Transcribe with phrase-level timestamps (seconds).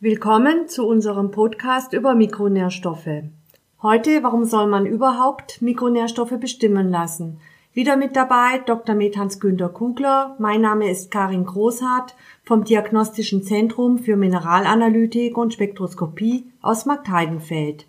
[0.00, 3.24] Willkommen zu unserem Podcast über Mikronährstoffe.
[3.82, 7.40] Heute, warum soll man überhaupt Mikronährstoffe bestimmen lassen?
[7.72, 8.94] Wieder mit dabei Dr.
[8.94, 10.36] Methans Günter Kugler.
[10.38, 12.14] Mein Name ist Karin Großhardt
[12.44, 17.88] vom Diagnostischen Zentrum für Mineralanalytik und Spektroskopie aus Marktheidenfeld.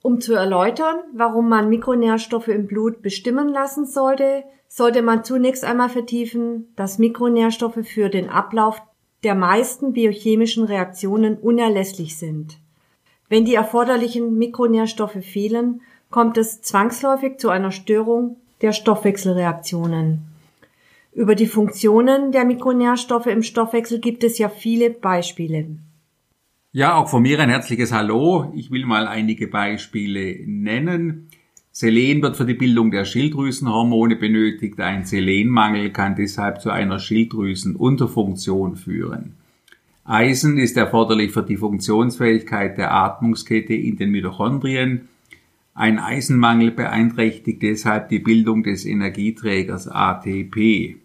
[0.00, 5.90] Um zu erläutern, warum man Mikronährstoffe im Blut bestimmen lassen sollte, sollte man zunächst einmal
[5.90, 8.80] vertiefen, dass Mikronährstoffe für den Ablauf
[9.24, 12.58] der meisten biochemischen Reaktionen unerlässlich sind.
[13.28, 20.22] Wenn die erforderlichen Mikronährstoffe fehlen, kommt es zwangsläufig zu einer Störung der Stoffwechselreaktionen.
[21.12, 25.66] Über die Funktionen der Mikronährstoffe im Stoffwechsel gibt es ja viele Beispiele.
[26.72, 28.52] Ja, auch von mir ein herzliches Hallo.
[28.54, 31.27] Ich will mal einige Beispiele nennen.
[31.80, 34.80] Selen wird für die Bildung der Schilddrüsenhormone benötigt.
[34.80, 39.36] Ein Selenmangel kann deshalb zu einer Schilddrüsenunterfunktion führen.
[40.04, 45.06] Eisen ist erforderlich für die Funktionsfähigkeit der Atmungskette in den Mitochondrien.
[45.72, 50.96] Ein Eisenmangel beeinträchtigt deshalb die Bildung des Energieträgers ATP.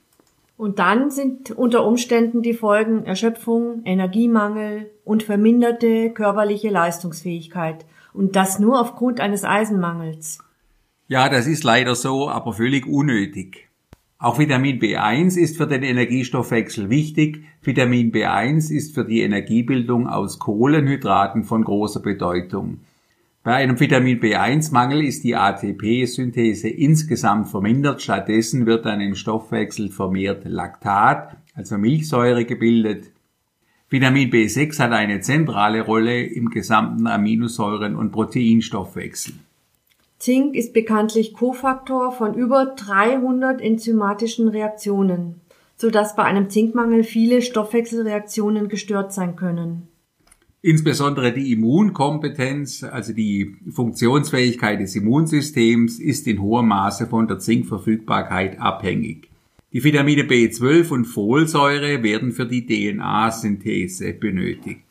[0.57, 7.85] Und dann sind unter Umständen die Folgen Erschöpfung, Energiemangel und verminderte körperliche Leistungsfähigkeit.
[8.11, 10.42] Und das nur aufgrund eines Eisenmangels.
[11.13, 13.69] Ja, das ist leider so, aber völlig unnötig.
[14.17, 17.43] Auch Vitamin B1 ist für den Energiestoffwechsel wichtig.
[17.61, 22.79] Vitamin B1 ist für die Energiebildung aus Kohlenhydraten von großer Bedeutung.
[23.43, 28.01] Bei einem Vitamin B1-Mangel ist die ATP-Synthese insgesamt vermindert.
[28.01, 33.11] Stattdessen wird dann im Stoffwechsel vermehrt Laktat, also Milchsäure, gebildet.
[33.87, 39.35] Vitamin B6 hat eine zentrale Rolle im gesamten Aminosäuren- und Proteinstoffwechsel.
[40.23, 45.41] Zink ist bekanntlich Kofaktor von über 300 enzymatischen Reaktionen,
[45.75, 49.89] sodass bei einem Zinkmangel viele Stoffwechselreaktionen gestört sein können.
[50.61, 58.61] Insbesondere die Immunkompetenz, also die Funktionsfähigkeit des Immunsystems, ist in hohem Maße von der Zinkverfügbarkeit
[58.61, 59.29] abhängig.
[59.73, 64.85] Die Vitamine B12 und Folsäure werden für die DNA-Synthese benötigt.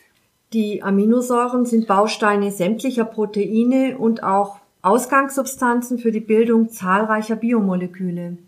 [0.53, 8.39] Die Aminosäuren sind Bausteine sämtlicher Proteine und auch Ausgangssubstanzen für die Bildung zahlreicher Biomoleküle.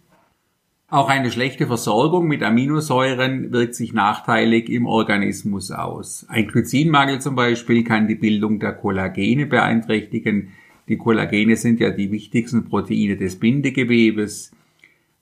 [0.89, 6.27] Auch eine schlechte Versorgung mit Aminosäuren wirkt sich nachteilig im Organismus aus.
[6.28, 10.49] Ein Glycinmangel zum Beispiel kann die Bildung der Kollagene beeinträchtigen.
[10.89, 14.50] Die Kollagene sind ja die wichtigsten Proteine des Bindegewebes.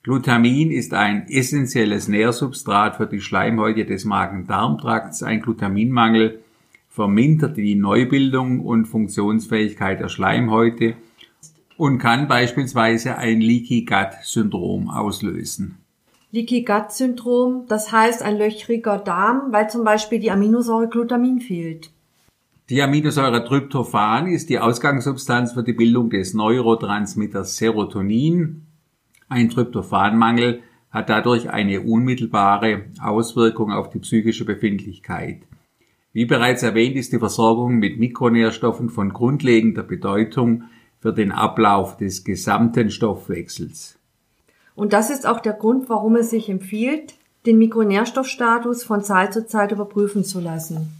[0.01, 5.21] Glutamin ist ein essentielles Nährsubstrat für die Schleimhäute des Magen-Darm-Trakts.
[5.21, 6.42] Ein Glutaminmangel
[6.93, 10.93] vermindert die Neubildung und Funktionsfähigkeit der Schleimhäute
[11.75, 15.79] und kann beispielsweise ein Leaky Gut Syndrom auslösen.
[16.29, 21.89] Leaky Gut Syndrom, das heißt ein löchriger Darm, weil zum Beispiel die Aminosäure Glutamin fehlt.
[22.69, 28.67] Die Aminosäure Tryptophan ist die Ausgangssubstanz für die Bildung des Neurotransmitters Serotonin.
[29.29, 30.61] Ein Tryptophanmangel
[30.91, 35.41] hat dadurch eine unmittelbare Auswirkung auf die psychische Befindlichkeit.
[36.13, 40.65] Wie bereits erwähnt ist die Versorgung mit Mikronährstoffen von grundlegender Bedeutung
[40.99, 43.97] für den Ablauf des gesamten Stoffwechsels.
[44.75, 47.15] Und das ist auch der Grund, warum es sich empfiehlt,
[47.47, 50.93] den Mikronährstoffstatus von Zeit zu Zeit überprüfen zu lassen.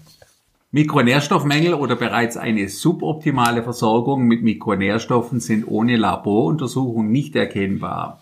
[0.71, 8.19] Mikronährstoffmängel oder bereits eine suboptimale Versorgung mit Mikronährstoffen sind ohne Laboruntersuchung nicht erkennbar.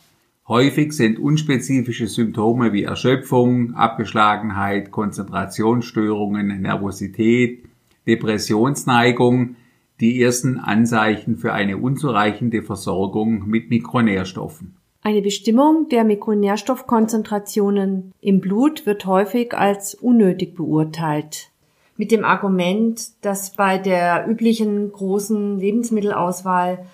[0.47, 7.65] Häufig sind unspezifische Symptome wie Erschöpfung, Abgeschlagenheit, Konzentrationsstörungen, Nervosität,
[8.07, 9.55] Depressionsneigung
[10.01, 14.75] die ersten Anzeichen für eine unzureichende Versorgung mit Mikronährstoffen.
[15.03, 21.51] Eine Bestimmung der Mikronährstoffkonzentrationen im Blut wird häufig als unnötig beurteilt.
[21.97, 26.87] Mit dem Argument, dass bei der üblichen großen Lebensmittelauswahl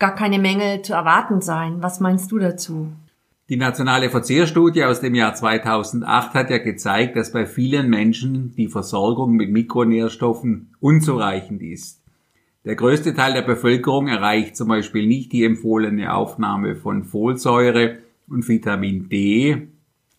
[0.00, 1.82] gar keine Mängel zu erwarten seien.
[1.82, 2.88] Was meinst du dazu?
[3.50, 8.68] Die nationale Verzehrstudie aus dem Jahr 2008 hat ja gezeigt, dass bei vielen Menschen die
[8.68, 12.00] Versorgung mit Mikronährstoffen unzureichend ist.
[12.64, 17.98] Der größte Teil der Bevölkerung erreicht zum Beispiel nicht die empfohlene Aufnahme von Folsäure
[18.28, 19.68] und Vitamin D.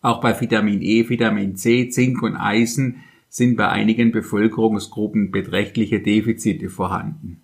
[0.00, 2.96] Auch bei Vitamin E, Vitamin C, Zink und Eisen
[3.28, 7.40] sind bei einigen Bevölkerungsgruppen beträchtliche Defizite vorhanden.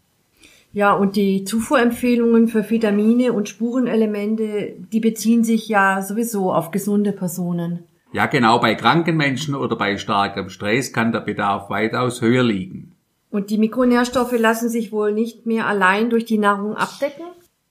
[0.73, 7.13] Ja, und die Zufuhrempfehlungen für Vitamine und Spurenelemente, die beziehen sich ja sowieso auf gesunde
[7.13, 7.81] Personen.
[8.13, 12.93] Ja, genau, bei kranken Menschen oder bei starkem Stress kann der Bedarf weitaus höher liegen.
[13.31, 17.25] Und die Mikronährstoffe lassen sich wohl nicht mehr allein durch die Nahrung abdecken?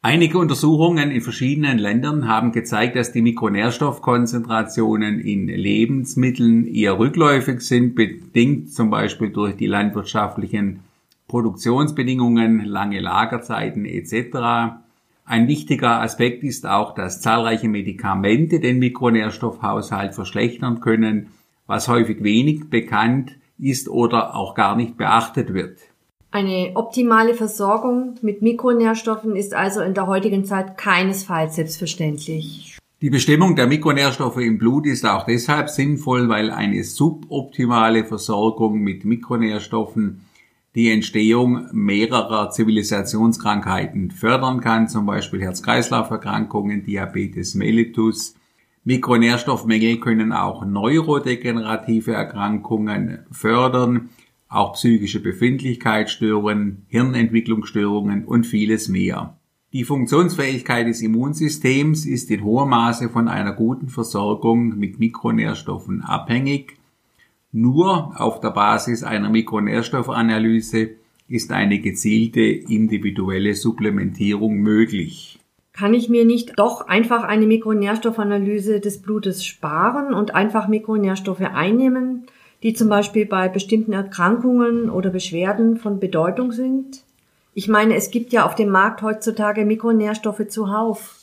[0.03, 7.95] Einige Untersuchungen in verschiedenen Ländern haben gezeigt, dass die Mikronährstoffkonzentrationen in Lebensmitteln eher rückläufig sind,
[7.95, 10.81] bedingt zum Beispiel durch die landwirtschaftlichen
[11.27, 14.77] Produktionsbedingungen, lange Lagerzeiten etc.
[15.25, 21.27] Ein wichtiger Aspekt ist auch, dass zahlreiche Medikamente den Mikronährstoffhaushalt verschlechtern können,
[21.65, 25.79] was häufig wenig bekannt ist oder auch gar nicht beachtet wird.
[26.31, 32.77] Eine optimale Versorgung mit Mikronährstoffen ist also in der heutigen Zeit keinesfalls selbstverständlich.
[33.01, 39.05] Die Bestimmung der Mikronährstoffe im Blut ist auch deshalb sinnvoll, weil eine suboptimale Versorgung mit
[39.05, 40.26] Mikronährstoffen
[40.77, 48.35] die Entstehung mehrerer Zivilisationskrankheiten fördern kann, zum Beispiel Herz-Kreislauf-Erkrankungen, Diabetes mellitus.
[48.83, 54.09] Mikronährstoffmängel können auch neurodegenerative Erkrankungen fördern,
[54.49, 59.35] auch psychische Befindlichkeitsstörungen, Hirnentwicklungsstörungen und vieles mehr.
[59.73, 66.76] Die Funktionsfähigkeit des Immunsystems ist in hohem Maße von einer guten Versorgung mit Mikronährstoffen abhängig.
[67.59, 70.91] Nur auf der Basis einer Mikronährstoffanalyse
[71.27, 75.39] ist eine gezielte individuelle Supplementierung möglich.
[75.73, 82.27] Kann ich mir nicht doch einfach eine Mikronährstoffanalyse des Blutes sparen und einfach Mikronährstoffe einnehmen?
[82.63, 87.03] die zum Beispiel bei bestimmten Erkrankungen oder Beschwerden von Bedeutung sind?
[87.53, 91.15] Ich meine, es gibt ja auf dem Markt heutzutage Mikronährstoffe zuhauf.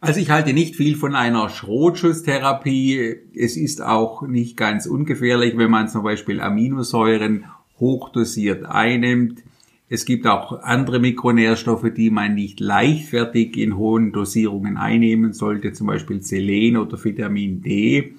[0.00, 3.16] Also ich halte nicht viel von einer Schrotschusstherapie.
[3.34, 7.46] Es ist auch nicht ganz ungefährlich, wenn man zum Beispiel Aminosäuren
[7.80, 9.42] hochdosiert einnimmt.
[9.88, 15.86] Es gibt auch andere Mikronährstoffe, die man nicht leichtfertig in hohen Dosierungen einnehmen sollte, zum
[15.86, 18.14] Beispiel Selen oder Vitamin D.